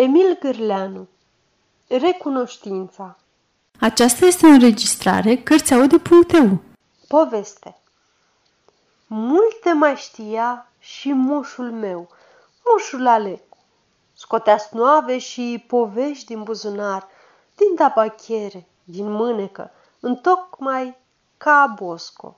Emil 0.00 0.38
Gârleanu. 0.40 1.08
Recunoștința. 1.88 3.16
Aceasta 3.80 4.24
este 4.26 4.46
o 4.46 4.48
înregistrare 4.48 5.36
Cărțiaude.eu 5.36 6.58
Poveste. 7.08 7.76
Multe 9.06 9.72
mai 9.72 9.96
știa 9.96 10.70
și 10.78 11.12
moșul 11.12 11.70
meu, 11.70 12.08
moșul 12.64 13.06
Alecu. 13.06 13.56
Scotea 14.14 14.58
snoave 14.58 15.18
și 15.18 15.64
povești 15.66 16.26
din 16.26 16.42
buzunar, 16.42 17.08
din 17.54 17.74
tabachiere, 17.74 18.66
din 18.84 19.10
mânecă, 19.10 19.70
întocmai 20.00 20.96
ca 21.36 21.74
Bosco. 21.78 22.36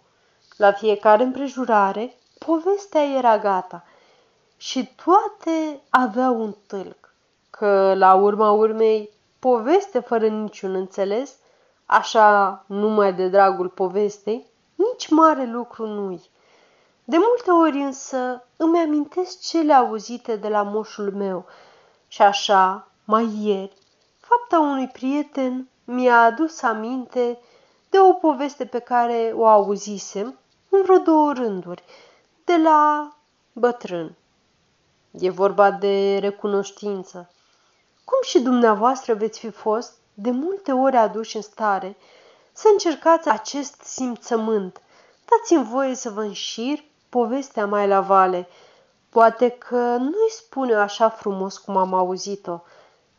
La 0.57 0.73
fiecare 0.73 1.23
împrejurare, 1.23 2.15
povestea 2.39 3.03
era 3.03 3.39
gata 3.39 3.85
și 4.57 4.95
toate 5.05 5.81
aveau 5.89 6.41
un 6.41 6.55
tâlc, 6.67 7.10
că 7.61 7.95
la 7.97 8.15
urma 8.15 8.51
urmei, 8.51 9.11
poveste 9.39 9.99
fără 9.99 10.27
niciun 10.27 10.75
înțeles, 10.75 11.37
așa 11.87 12.65
numai 12.67 13.15
de 13.15 13.29
dragul 13.29 13.69
povestei, 13.69 14.47
nici 14.75 15.09
mare 15.09 15.45
lucru 15.45 15.87
nu-i. 15.87 16.31
De 17.05 17.17
multe 17.19 17.51
ori 17.51 17.83
însă 17.83 18.45
îmi 18.57 18.79
amintesc 18.79 19.41
cele 19.41 19.73
auzite 19.73 20.37
de 20.37 20.49
la 20.49 20.63
moșul 20.63 21.13
meu 21.13 21.45
și 22.09 22.23
așa, 22.23 22.89
mai 23.05 23.29
ieri, 23.41 23.77
fapta 24.21 24.59
unui 24.59 24.89
prieten 24.89 25.69
mi-a 25.85 26.23
adus 26.23 26.63
aminte 26.63 27.39
de 27.91 27.99
o 27.99 28.13
poveste 28.13 28.65
pe 28.65 28.79
care 28.79 29.33
o 29.35 29.47
auzisem 29.47 30.39
în 30.69 30.83
vreo 30.83 30.99
două 30.99 31.33
rânduri, 31.33 31.85
de 32.45 32.57
la 32.57 33.13
bătrân. 33.53 34.15
E 35.11 35.31
vorba 35.31 35.71
de 35.71 36.19
recunoștință. 36.21 37.31
Cum 38.11 38.19
și 38.23 38.41
dumneavoastră 38.41 39.15
veți 39.15 39.39
fi 39.39 39.51
fost 39.51 39.93
de 40.15 40.31
multe 40.31 40.73
ori 40.73 40.97
aduși 40.97 41.37
în 41.37 41.43
stare 41.43 41.97
să 42.53 42.69
încercați 42.73 43.29
acest 43.29 43.81
simțământ. 43.83 44.81
Dați-mi 45.25 45.65
voie 45.65 45.95
să 45.95 46.11
vă 46.11 46.23
înșir 46.23 46.85
povestea 47.09 47.67
mai 47.67 47.89
la 47.89 48.01
vale. 48.01 48.49
Poate 49.09 49.51
că 49.51 49.97
nu-i 49.97 50.31
spune 50.31 50.75
așa 50.75 51.09
frumos 51.09 51.59
cum 51.59 51.77
am 51.77 51.95
auzit-o, 51.95 52.61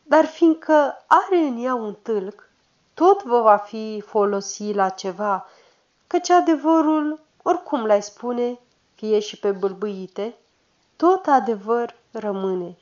dar 0.02 0.24
fiindcă 0.24 1.04
are 1.06 1.36
în 1.36 1.64
ea 1.64 1.74
un 1.74 1.94
tâlc, 2.02 2.48
tot 2.94 3.22
vă 3.22 3.40
va 3.40 3.56
fi 3.56 4.02
folosi 4.06 4.72
la 4.72 4.88
ceva, 4.88 5.46
căci 6.06 6.30
adevărul, 6.30 7.20
oricum 7.42 7.86
l-ai 7.86 8.02
spune, 8.02 8.58
fie 8.94 9.18
și 9.18 9.38
pe 9.38 9.50
bâlbâite, 9.50 10.34
tot 10.96 11.26
adevăr 11.26 11.94
rămâne. 12.10 12.76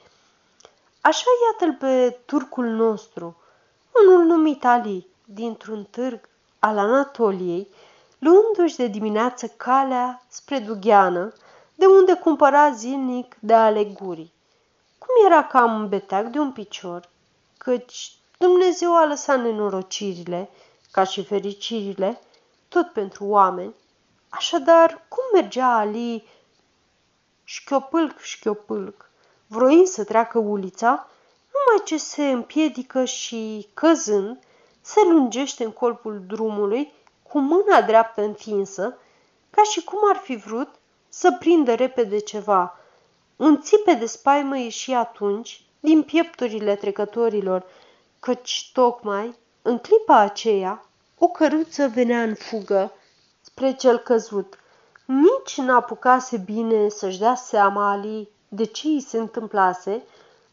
Așa 1.00 1.24
iată-l 1.50 1.76
pe 1.78 2.18
turcul 2.24 2.66
nostru, 2.66 3.36
unul 4.04 4.24
numit 4.24 4.64
Ali, 4.64 5.06
dintr-un 5.24 5.84
târg 5.84 6.28
al 6.58 6.78
Anatoliei, 6.78 7.68
luându-și 8.18 8.76
de 8.76 8.86
dimineață 8.86 9.46
calea 9.46 10.22
spre 10.28 10.58
Dugheană, 10.58 11.32
de 11.74 11.86
unde 11.86 12.14
cumpăra 12.14 12.70
zilnic 12.70 13.36
de 13.38 13.54
alegurii. 13.54 14.32
Cum 14.98 15.26
era 15.26 15.44
cam 15.44 15.88
beteac 15.88 16.26
de 16.26 16.38
un 16.38 16.52
picior, 16.52 17.08
căci 17.58 18.12
Dumnezeu 18.38 18.96
a 18.96 19.04
lăsat 19.04 19.40
nenorocirile, 19.40 20.50
ca 20.90 21.04
și 21.04 21.24
fericirile, 21.24 22.20
tot 22.68 22.92
pentru 22.92 23.24
oameni, 23.24 23.74
așadar 24.28 25.04
cum 25.08 25.24
mergea 25.32 25.76
Ali 25.76 26.28
șchiopâlc, 27.44 28.18
șchiopâlc, 28.18 29.09
vroind 29.50 29.86
să 29.86 30.04
treacă 30.04 30.38
ulița, 30.38 31.08
numai 31.52 31.84
ce 31.84 31.96
se 31.96 32.30
împiedică 32.30 33.04
și, 33.04 33.68
căzând, 33.74 34.38
se 34.80 35.00
lungește 35.04 35.64
în 35.64 35.70
colpul 35.70 36.22
drumului 36.26 36.92
cu 37.22 37.38
mâna 37.38 37.82
dreaptă 37.82 38.22
întinsă, 38.22 38.96
ca 39.50 39.62
și 39.62 39.84
cum 39.84 39.98
ar 40.12 40.16
fi 40.16 40.36
vrut 40.36 40.68
să 41.08 41.36
prindă 41.38 41.74
repede 41.74 42.18
ceva. 42.18 42.78
Un 43.36 43.60
țipe 43.60 43.92
de 43.92 44.06
spaimă 44.06 44.58
ieși 44.58 44.92
atunci 44.92 45.62
din 45.80 46.02
piepturile 46.02 46.74
trecătorilor, 46.74 47.64
căci 48.20 48.70
tocmai, 48.72 49.38
în 49.62 49.78
clipa 49.78 50.18
aceea, 50.18 50.84
o 51.18 51.28
căruță 51.28 51.88
venea 51.88 52.22
în 52.22 52.34
fugă 52.34 52.92
spre 53.40 53.74
cel 53.74 53.98
căzut. 53.98 54.58
Nici 55.04 55.56
n-apucase 55.56 56.36
bine 56.36 56.88
să-și 56.88 57.18
dea 57.18 57.34
seama 57.34 57.90
Ali 57.90 58.28
de 58.52 58.64
ce 58.64 58.86
îi 58.88 59.00
se 59.00 59.18
întâmplase, 59.18 60.02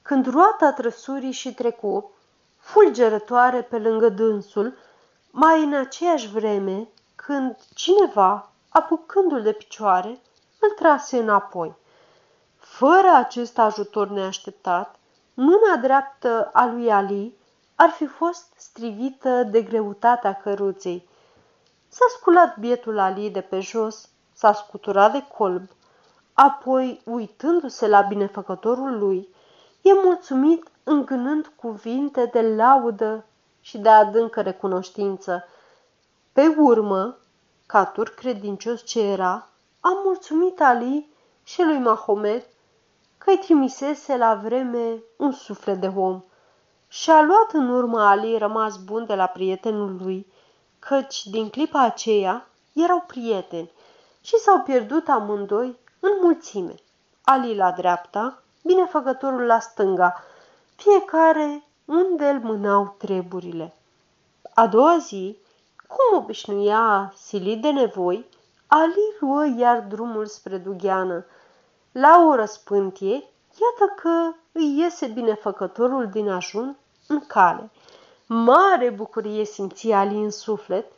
când 0.01 0.27
roata 0.27 0.73
trăsurii 0.73 1.31
și 1.31 1.53
trecu, 1.53 2.11
fulgerătoare 2.57 3.61
pe 3.61 3.77
lângă 3.77 4.09
dânsul, 4.09 4.77
mai 5.31 5.63
în 5.63 5.73
aceeași 5.73 6.27
vreme 6.27 6.87
când 7.15 7.57
cineva, 7.73 8.51
apucându-l 8.69 9.41
de 9.41 9.51
picioare, 9.51 10.19
îl 10.59 10.69
trase 10.75 11.17
înapoi. 11.17 11.75
Fără 12.57 13.07
acest 13.15 13.57
ajutor 13.57 14.09
neașteptat, 14.09 14.95
mâna 15.33 15.75
dreaptă 15.81 16.49
a 16.53 16.65
lui 16.65 16.91
Ali 16.91 17.35
ar 17.75 17.89
fi 17.89 18.05
fost 18.05 18.53
strivită 18.55 19.43
de 19.43 19.61
greutatea 19.61 20.33
căruței. 20.33 21.09
S-a 21.87 22.05
sculat 22.17 22.57
bietul 22.57 22.99
Ali 22.99 23.29
de 23.29 23.41
pe 23.41 23.59
jos, 23.59 24.09
s-a 24.33 24.53
scuturat 24.53 25.11
de 25.11 25.23
colb, 25.37 25.69
apoi, 26.39 27.01
uitându-se 27.05 27.87
la 27.87 28.01
binefăcătorul 28.01 28.99
lui, 28.99 29.29
e 29.81 29.93
mulțumit 29.93 30.67
îngânând 30.83 31.51
cuvinte 31.55 32.25
de 32.25 32.41
laudă 32.55 33.25
și 33.61 33.77
de 33.77 33.89
adâncă 33.89 34.41
recunoștință. 34.41 35.43
Pe 36.33 36.55
urmă, 36.57 37.17
ca 37.65 37.85
tur 37.85 38.09
credincios 38.09 38.83
ce 38.85 39.01
era, 39.01 39.49
a 39.79 39.89
mulțumit 40.03 40.61
Ali 40.61 41.09
și 41.43 41.63
lui 41.63 41.77
Mahomet 41.77 42.45
că 43.17 43.29
îi 43.29 43.37
trimisese 43.37 44.17
la 44.17 44.35
vreme 44.35 45.03
un 45.15 45.31
suflet 45.31 45.79
de 45.79 45.91
om 45.95 46.23
și 46.87 47.09
a 47.09 47.21
luat 47.21 47.51
în 47.51 47.69
urmă 47.69 48.01
Ali 48.01 48.37
rămas 48.37 48.77
bun 48.77 49.05
de 49.05 49.15
la 49.15 49.25
prietenul 49.25 49.97
lui, 50.01 50.31
căci 50.79 51.25
din 51.25 51.49
clipa 51.49 51.81
aceea 51.81 52.47
erau 52.73 53.03
prieteni 53.07 53.71
și 54.21 54.37
s-au 54.37 54.59
pierdut 54.59 55.07
amândoi 55.07 55.85
în 55.99 56.11
mulțime. 56.21 56.75
Ali 57.23 57.55
la 57.55 57.71
dreapta, 57.71 58.41
binefăcătorul 58.63 59.41
la 59.41 59.59
stânga, 59.59 60.23
fiecare 60.75 61.63
unde 61.85 62.25
îl 62.25 62.39
mânau 62.39 62.95
treburile. 62.97 63.73
A 64.53 64.67
doua 64.67 64.97
zi, 64.97 65.37
cum 65.87 66.17
obișnuia 66.17 67.13
silit 67.15 67.61
de 67.61 67.71
nevoi, 67.71 68.25
Ali 68.67 69.15
luă 69.19 69.45
iar 69.57 69.81
drumul 69.81 70.25
spre 70.25 70.57
Dugheană. 70.57 71.25
La 71.91 72.25
o 72.27 72.35
răspântie, 72.35 73.13
iată 73.61 73.93
că 73.95 74.33
îi 74.51 74.77
iese 74.77 75.07
binefăcătorul 75.07 76.07
din 76.07 76.29
ajun 76.29 76.77
în 77.07 77.19
cale. 77.27 77.69
Mare 78.25 78.89
bucurie 78.89 79.45
simți 79.45 79.91
Ali 79.91 80.15
în 80.15 80.31
suflet 80.31 80.91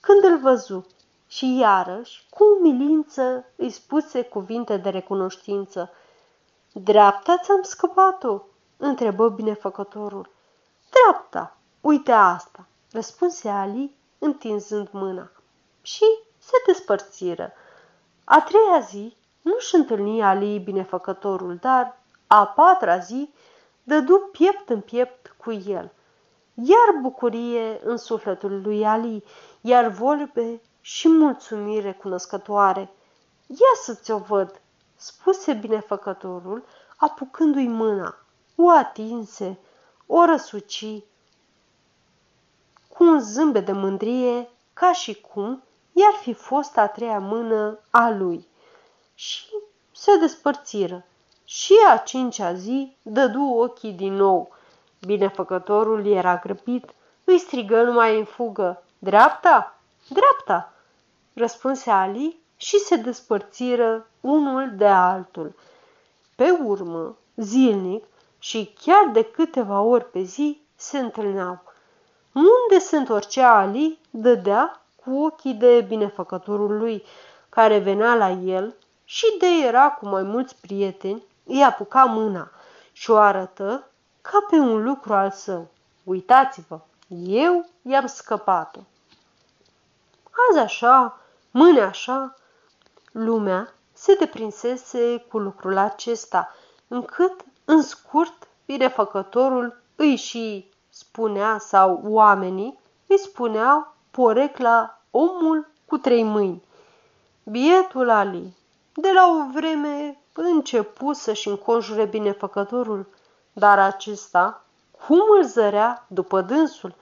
când 0.00 0.24
îl 0.24 0.38
văzu 0.38 0.86
și 1.26 1.56
iarăși, 1.58 2.26
cu 2.30 2.44
umilință, 2.58 3.44
îi 3.56 3.70
spuse 3.70 4.22
cuvinte 4.22 4.76
de 4.76 4.88
recunoștință. 4.88 5.90
Dreapta 6.72 7.38
ți-am 7.42 7.62
scăpat-o, 7.62 8.40
întrebă 8.76 9.28
binefăcătorul. 9.28 10.30
Dreapta, 10.90 11.56
uite 11.80 12.12
asta, 12.12 12.66
răspunse 12.92 13.48
Ali, 13.48 13.96
întinzând 14.18 14.88
mâna. 14.90 15.30
Și 15.82 16.04
se 16.38 16.52
despărțiră. 16.66 17.52
A 18.24 18.40
treia 18.40 18.80
zi 18.80 19.16
nu-și 19.42 19.74
întâlni 19.74 20.22
Ali 20.22 20.58
binefăcătorul, 20.58 21.56
dar 21.60 21.98
a 22.26 22.46
patra 22.46 22.98
zi 22.98 23.30
dădu 23.82 24.28
piept 24.32 24.68
în 24.68 24.80
piept 24.80 25.34
cu 25.36 25.52
el. 25.52 25.92
Iar 26.54 27.00
bucurie 27.00 27.80
în 27.84 27.96
sufletul 27.96 28.60
lui 28.62 28.86
Ali, 28.86 29.24
iar 29.60 29.86
vorbe 29.88 30.60
și 30.86 31.08
mulțumire 31.08 31.92
cunoscătoare. 31.92 32.90
Ia 33.46 33.72
să 33.82 33.94
ți-o 33.94 34.18
văd, 34.18 34.60
spuse 34.96 35.52
binefăcătorul, 35.52 36.64
apucându-i 36.96 37.68
mâna. 37.68 38.16
O 38.56 38.70
atinse, 38.70 39.58
o 40.06 40.24
răsuci, 40.24 41.02
cu 42.88 43.04
un 43.04 43.20
zâmbet 43.20 43.64
de 43.64 43.72
mândrie, 43.72 44.48
ca 44.72 44.92
și 44.92 45.20
cum 45.20 45.62
i-ar 45.92 46.14
fi 46.20 46.32
fost 46.32 46.76
a 46.76 46.86
treia 46.86 47.18
mână 47.18 47.78
a 47.90 48.10
lui. 48.10 48.48
Și 49.14 49.44
se 49.92 50.16
despărțiră. 50.16 51.04
Și 51.44 51.74
a 51.92 51.96
cincea 51.96 52.54
zi 52.54 52.96
dădu 53.02 53.42
ochii 53.42 53.92
din 53.92 54.14
nou. 54.14 54.54
Binefăcătorul 55.00 56.06
era 56.06 56.36
grăbit, 56.36 56.94
îi 57.24 57.38
strigă 57.38 57.82
numai 57.82 58.18
în 58.18 58.24
fugă. 58.24 58.82
Dreapta? 58.98 59.78
Dreapta! 60.08 60.70
Răspunse 61.38 61.90
Ali 61.90 62.40
și 62.56 62.78
se 62.78 62.96
despărțiră 62.96 64.06
unul 64.20 64.72
de 64.76 64.86
altul. 64.86 65.54
Pe 66.34 66.50
urmă, 66.50 67.16
zilnic, 67.36 68.04
și 68.38 68.74
chiar 68.80 69.08
de 69.12 69.22
câteva 69.22 69.80
ori 69.80 70.10
pe 70.10 70.22
zi 70.22 70.60
se 70.76 70.98
întâlneau. 70.98 71.62
Unde 72.32 72.78
se 72.78 72.96
întorcea 72.96 73.58
Ali, 73.58 73.98
dădea 74.10 74.80
cu 75.04 75.10
ochii 75.24 75.54
de 75.54 75.80
binefăcătorul 75.88 76.76
lui, 76.78 77.04
care 77.48 77.78
venea 77.78 78.14
la 78.14 78.30
el 78.30 78.74
și 79.04 79.36
de 79.38 79.46
era 79.66 79.90
cu 79.90 80.08
mai 80.08 80.22
mulți 80.22 80.56
prieteni, 80.60 81.22
îi 81.44 81.62
apuca 81.64 82.04
mâna 82.04 82.50
și 82.92 83.10
o 83.10 83.16
arătă 83.16 83.90
ca 84.20 84.46
pe 84.50 84.56
un 84.56 84.82
lucru 84.82 85.14
al 85.14 85.30
său. 85.30 85.68
Uitați-vă, 86.04 86.80
eu 87.26 87.66
i-am 87.82 88.06
scăpat-o. 88.06 88.80
Azi 90.50 90.58
așa, 90.58 91.20
mâine 91.56 91.80
așa, 91.80 92.34
lumea 93.12 93.74
se 93.92 94.14
deprinsese 94.14 95.24
cu 95.28 95.38
lucrul 95.38 95.76
acesta, 95.76 96.54
încât, 96.88 97.44
în 97.64 97.82
scurt, 97.82 98.48
binefăcătorul 98.66 99.82
îi 99.96 100.16
și 100.16 100.70
spunea 100.88 101.58
sau 101.58 102.00
oamenii 102.04 102.78
îi 103.06 103.18
spuneau 103.18 103.94
porecla 104.10 105.02
omul 105.10 105.68
cu 105.84 105.96
trei 105.98 106.22
mâini. 106.22 106.62
Bietul 107.42 108.10
Ali, 108.10 108.56
de 108.94 109.10
la 109.14 109.26
o 109.28 109.52
vreme 109.52 110.18
începu 110.32 111.12
să-și 111.12 111.48
înconjure 111.48 112.04
binefăcătorul, 112.04 113.06
dar 113.52 113.78
acesta, 113.78 114.64
cum 115.06 115.20
îl 115.38 115.44
zărea 115.44 116.06
după 116.08 116.40
dânsul, 116.40 116.94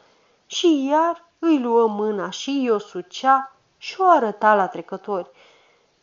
și 0.47 0.87
iar 0.89 1.25
îi 1.39 1.61
luă 1.61 1.89
mâna 1.89 2.31
și 2.31 2.71
o 2.73 2.79
sucea 2.79 3.54
și 3.85 4.01
o 4.01 4.05
arăta 4.09 4.55
la 4.55 4.67
trecători, 4.67 5.31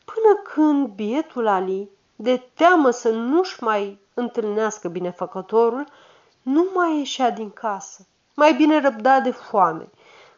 până 0.06 0.42
când 0.54 0.88
bietul 0.88 1.48
Ali, 1.48 1.90
de 2.16 2.50
teamă 2.54 2.90
să 2.90 3.10
nu-și 3.10 3.64
mai 3.64 4.00
întâlnească 4.14 4.88
binefăcătorul, 4.88 5.88
nu 6.42 6.66
mai 6.74 6.98
ieșea 6.98 7.30
din 7.30 7.50
casă, 7.50 8.08
mai 8.36 8.54
bine 8.54 8.82
răbda 8.82 9.20
de 9.20 9.32
foame. 9.32 9.90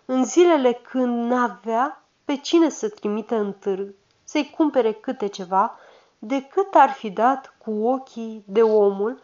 În 0.06 0.26
zilele 0.26 0.74
când 0.74 1.32
n-avea 1.32 2.04
pe 2.26 2.36
cine 2.36 2.70
să 2.70 2.90
trimită 2.90 3.36
în 3.36 3.54
târg, 3.54 3.94
să-i 4.24 4.54
cumpere 4.58 4.92
câte 4.92 5.28
ceva, 5.28 5.78
decât 6.20 6.74
ar 6.74 6.90
fi 6.90 7.10
dat 7.10 7.56
cu 7.58 7.72
ochii 7.72 8.44
de 8.48 8.62
omul 8.62 9.22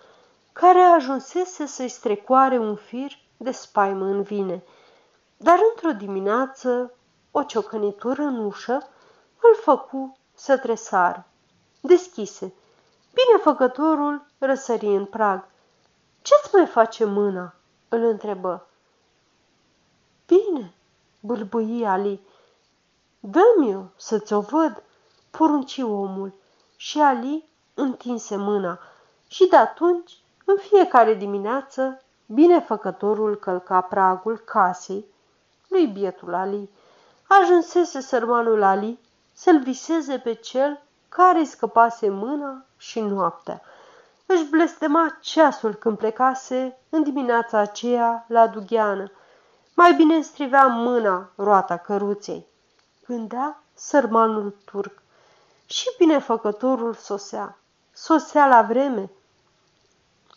care 0.54 0.80
ajunsese 0.80 1.66
să-i 1.66 1.90
strecoare 1.90 2.58
un 2.58 2.76
fir 2.76 3.20
de 3.38 3.52
spaimă 3.52 4.06
în 4.06 4.22
vine. 4.22 4.64
Dar 5.38 5.58
într-o 5.70 6.06
dimineață, 6.06 6.94
o 7.32 7.44
ciocănitură 7.44 8.22
în 8.22 8.46
ușă 8.46 8.88
îl 9.42 9.56
făcu 9.62 10.18
să 10.34 10.58
tresară. 10.58 11.26
Deschise. 11.82 12.54
Binefăcătorul 13.14 14.26
răsări 14.38 14.96
în 14.96 15.06
prag. 15.06 15.48
Ce-ți 16.22 16.56
mai 16.56 16.66
face 16.66 17.06
mâna?" 17.06 17.54
îl 17.90 18.04
întrebă. 18.04 18.68
Bine, 20.28 20.74
bâlbâi 21.20 21.86
Ali. 21.86 22.22
Dă-mi-o 23.20 23.84
să 23.96 24.20
ți-o 24.20 24.40
văd, 24.40 24.84
porunci 25.32 25.78
omul. 25.78 26.34
Și 26.76 27.00
Ali 27.00 27.50
întinse 27.74 28.36
mâna 28.36 28.80
și 29.28 29.48
de 29.48 29.56
atunci, 29.56 30.18
în 30.46 30.58
fiecare 30.58 31.14
dimineață, 31.14 32.04
binefăcătorul 32.26 33.36
călca 33.36 33.82
pragul 33.82 34.38
casei 34.38 35.06
lui 35.68 35.88
bietul 35.88 36.34
Ali. 36.34 36.70
Ajunsese 37.32 38.00
sărmanul 38.00 38.64
Ali 38.64 39.00
să-l 39.34 39.60
viseze 39.60 40.18
pe 40.20 40.34
cel 40.34 40.82
care 41.10 41.40
îi 41.40 41.46
scăpase 41.46 42.10
mâna 42.10 42.66
și 42.78 43.00
noaptea. 43.00 43.62
Își 44.26 44.44
blestema 44.44 45.18
ceasul 45.22 45.74
când 45.74 45.98
plecase 45.98 46.78
în 46.90 47.04
dimineața 47.04 47.58
aceea 47.58 48.26
la 48.28 48.48
dugheană. 48.48 49.12
Mai 49.74 49.94
bine 49.94 50.22
strivea 50.22 50.68
mâna 50.68 51.30
roata 51.36 51.78
căruței. 51.78 52.46
Gândea 53.06 53.64
sărmanul 53.74 54.56
turc. 54.66 55.02
Și 55.66 55.90
binefăcătorul 55.98 56.94
sosea. 56.94 57.58
Sosea 57.94 58.48
la 58.48 58.62
vreme. 58.62 59.10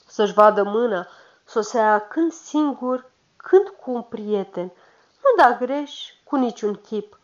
Să-și 0.06 0.33
vadă 0.33 0.62
mâna, 0.62 1.06
sosea 1.44 2.06
când 2.09 2.33
singur, 2.33 3.11
când 3.37 3.69
cu 3.69 3.91
un 3.91 4.03
prieten. 4.03 4.73
Nu 5.22 5.42
da 5.42 5.56
greș 5.58 5.92
cu 6.24 6.36
niciun 6.36 6.74
chip. 6.74 7.19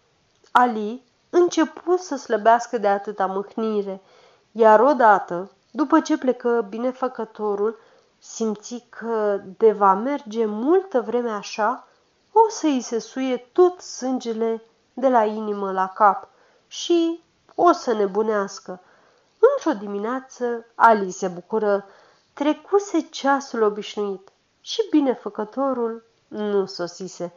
Ali 0.50 1.02
începu 1.30 1.96
să 1.96 2.16
slăbească 2.16 2.78
de 2.78 2.88
atâta 2.88 3.26
mâhnire, 3.26 4.00
iar 4.52 4.80
odată, 4.80 5.50
după 5.70 6.00
ce 6.00 6.18
plecă 6.18 6.66
binefăcătorul, 6.68 7.78
simți 8.18 8.86
că 8.88 9.40
de 9.56 9.72
va 9.72 9.94
merge 9.94 10.44
multă 10.44 11.00
vreme 11.00 11.30
așa, 11.30 11.88
o 12.32 12.48
să 12.48 12.66
îi 12.66 12.80
se 12.80 12.98
suie 12.98 13.36
tot 13.36 13.80
sângele 13.80 14.62
de 14.92 15.08
la 15.08 15.24
inimă 15.24 15.72
la 15.72 15.88
cap 15.94 16.28
și 16.66 17.22
o 17.54 17.72
să 17.72 17.94
nebunească. 17.94 18.80
Într-o 19.54 19.80
dimineață, 19.80 20.64
Ali 20.74 21.10
se 21.10 21.28
bucură, 21.28 21.84
trecuse 22.32 23.00
ceasul 23.00 23.62
obișnuit 23.62 24.28
și 24.60 24.88
binefăcătorul 24.90 26.04
nu 26.28 26.66
sosise. 26.66 27.32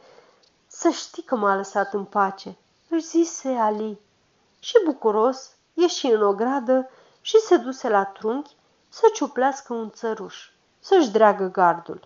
Să 0.74 0.88
știi 0.88 1.22
că 1.22 1.36
m-a 1.36 1.56
lăsat 1.56 1.94
în 1.94 2.04
pace, 2.04 2.56
își 2.88 3.06
zise 3.06 3.48
Ali. 3.48 4.00
Și 4.60 4.72
bucuros 4.84 5.50
ieși 5.74 6.06
în 6.06 6.22
ogradă 6.22 6.90
și 7.20 7.38
se 7.38 7.56
duse 7.56 7.88
la 7.88 8.04
trunchi 8.04 8.56
să 8.88 9.10
ciuplească 9.14 9.72
un 9.72 9.90
țăruș, 9.90 10.50
să-și 10.80 11.10
dreagă 11.10 11.46
gardul. 11.46 12.00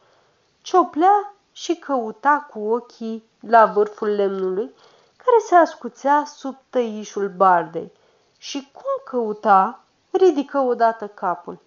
Cioplea 0.62 1.34
și 1.52 1.76
căuta 1.76 2.46
cu 2.50 2.58
ochii 2.58 3.28
la 3.40 3.66
vârful 3.66 4.08
lemnului 4.08 4.74
care 5.16 5.36
se 5.46 5.54
ascuțea 5.54 6.24
sub 6.24 6.56
tăișul 6.70 7.28
bardei 7.28 7.92
și 8.38 8.70
cum 8.72 9.02
căuta, 9.04 9.84
ridică 10.10 10.58
odată 10.58 11.06
capul. 11.08 11.58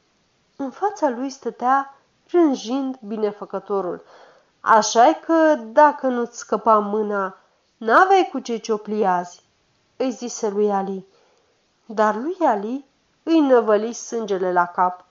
În 0.56 0.72
fața 0.72 1.10
lui 1.10 1.30
stătea 1.30 1.96
rânjind 2.32 2.98
binefăcătorul. 3.08 4.04
Așa 4.60 5.08
e 5.08 5.14
că 5.14 5.56
dacă 5.56 6.08
nu-ți 6.08 6.38
scăpa 6.38 6.78
mâna, 6.78 7.38
n-aveai 7.78 8.30
cu 8.32 8.40
ce 8.40 8.58
ciopli 8.58 9.06
azi, 9.06 9.44
îi 9.98 10.12
zise 10.12 10.50
lui 10.50 10.72
Ali. 10.72 11.06
Dar 11.86 12.16
lui 12.16 12.38
Ali 12.40 12.86
îi 13.24 13.40
năvăli 13.40 13.94
sângele 13.94 14.52
la 14.52 14.66
cap, 14.66 15.06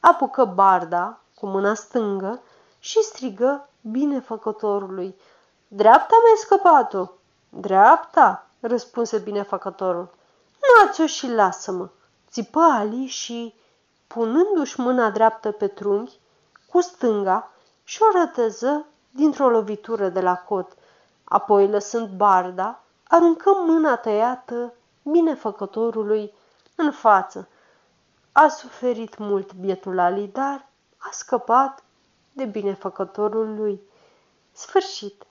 apucă 0.00 0.44
barda 0.44 1.18
cu 1.34 1.46
mâna 1.46 1.74
stângă 1.74 2.42
și 2.78 3.02
strigă 3.02 3.68
binefăcătorului. 3.80 5.16
Dreapta 5.68 6.14
mi-ai 6.22 6.36
scăpat-o! 6.36 7.08
Dreapta, 7.48 8.46
răspunse 8.60 9.18
binefăcătorul. 9.18 10.08
Nați-o 10.60 11.06
și 11.06 11.28
lasă-mă, 11.28 11.88
țipă 12.30 12.60
Ali 12.60 13.06
și, 13.06 13.54
punându-și 14.06 14.80
mâna 14.80 15.10
dreaptă 15.10 15.50
pe 15.50 15.66
trunchi, 15.66 16.18
cu 16.70 16.80
stânga, 16.80 17.50
și 17.84 18.02
o 18.02 18.18
rătăză 18.18 18.86
dintr-o 19.14 19.48
lovitură 19.48 20.08
de 20.08 20.20
la 20.20 20.36
cot. 20.36 20.76
Apoi, 21.24 21.68
lăsând 21.68 22.08
barda, 22.08 22.82
aruncă 23.08 23.50
mâna 23.66 23.96
tăiată 23.96 24.74
binefăcătorului 25.02 26.32
în 26.76 26.92
față. 26.92 27.48
A 28.32 28.48
suferit 28.48 29.18
mult 29.18 29.54
bietul 29.54 29.98
Ali, 29.98 30.26
dar 30.26 30.68
a 30.98 31.08
scăpat 31.10 31.82
de 32.32 32.44
binefăcătorul 32.44 33.54
lui. 33.54 33.80
Sfârșit. 34.52 35.26